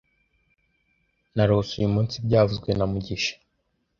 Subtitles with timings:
[1.35, 3.33] Narose uyu munsi byavuzwe na mugisha